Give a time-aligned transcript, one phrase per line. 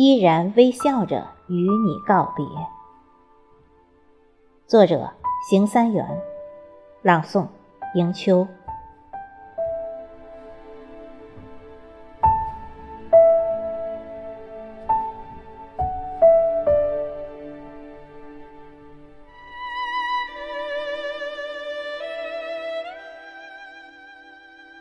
[0.00, 2.46] 依然微笑着与你告别。
[4.64, 5.10] 作者：
[5.50, 6.06] 邢三元，
[7.02, 7.48] 朗诵：
[7.96, 8.46] 迎秋。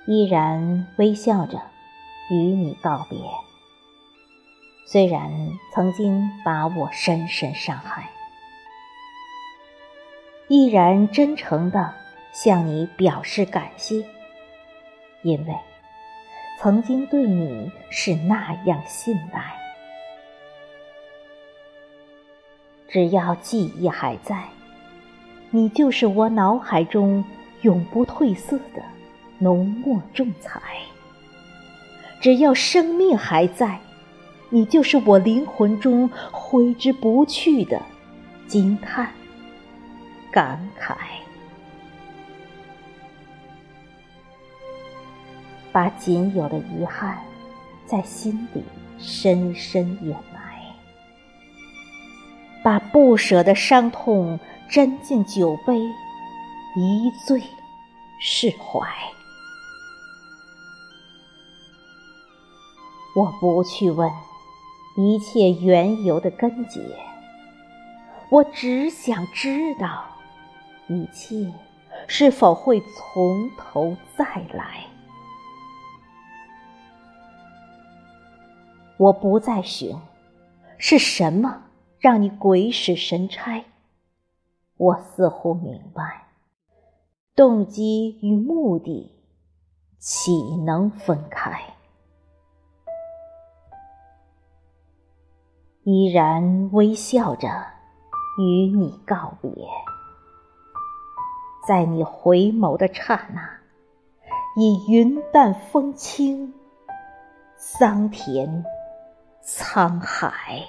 [0.06, 1.60] 依然微笑着
[2.30, 3.18] 与你告别，
[4.90, 5.30] 虽然
[5.74, 8.10] 曾经把我深深伤害，
[10.48, 11.94] 依然真诚的
[12.32, 13.96] 向你表示感谢，
[15.24, 15.54] 因为
[16.58, 19.54] 曾经对你是那样信赖。
[22.88, 24.42] 只要记忆还在，
[25.50, 27.22] 你就是我脑海中
[27.64, 28.82] 永不褪色的。
[29.40, 30.62] 浓墨重彩，
[32.22, 33.78] 只要生命还在，
[34.50, 37.82] 你就是我灵魂中挥之不去的
[38.48, 39.12] 惊叹、
[40.32, 40.96] 感慨。
[45.72, 47.20] 把仅有的遗憾
[47.86, 48.64] 在心底
[48.98, 50.60] 深深掩埋，
[52.64, 54.40] 把不舍的伤痛
[54.72, 55.78] 斟进酒杯，
[56.76, 57.44] 一醉
[58.20, 58.80] 释怀。
[63.16, 64.10] 我不去问
[65.00, 66.82] 一切缘由的根结，
[68.32, 70.04] 我只想知道
[70.88, 71.54] 一切
[72.08, 74.88] 是否会从头再来。
[78.98, 79.96] 我不再寻
[80.80, 81.66] 是什么
[82.00, 83.64] 让你鬼使神差，
[84.78, 86.30] 我似乎明白，
[87.36, 89.12] 动机与目的
[90.00, 91.77] 岂能分开？
[95.90, 97.48] 依然微笑着
[98.38, 99.50] 与你告别，
[101.66, 103.42] 在你回眸的刹那，
[104.58, 106.54] 已云淡风轻，
[107.56, 108.66] 桑田
[109.46, 110.62] 沧海。